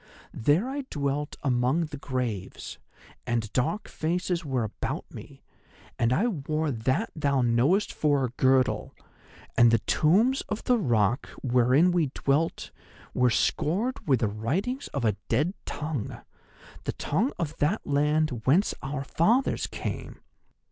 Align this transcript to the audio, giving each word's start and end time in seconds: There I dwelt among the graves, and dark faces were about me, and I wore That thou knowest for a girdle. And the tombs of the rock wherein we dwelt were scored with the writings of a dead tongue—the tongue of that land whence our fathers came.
There 0.33 0.67
I 0.67 0.85
dwelt 0.89 1.35
among 1.43 1.81
the 1.85 1.97
graves, 1.97 2.79
and 3.27 3.53
dark 3.53 3.87
faces 3.87 4.43
were 4.43 4.63
about 4.63 5.05
me, 5.13 5.43
and 5.99 6.11
I 6.11 6.25
wore 6.25 6.71
That 6.71 7.11
thou 7.15 7.43
knowest 7.43 7.93
for 7.93 8.25
a 8.25 8.29
girdle. 8.31 8.95
And 9.55 9.69
the 9.69 9.77
tombs 9.77 10.41
of 10.49 10.63
the 10.63 10.79
rock 10.79 11.27
wherein 11.43 11.91
we 11.91 12.07
dwelt 12.15 12.71
were 13.13 13.29
scored 13.29 14.07
with 14.07 14.21
the 14.21 14.27
writings 14.27 14.87
of 14.87 15.05
a 15.05 15.17
dead 15.29 15.53
tongue—the 15.67 16.93
tongue 16.93 17.31
of 17.37 17.55
that 17.57 17.85
land 17.85 18.41
whence 18.47 18.73
our 18.81 19.03
fathers 19.03 19.67
came. 19.67 20.19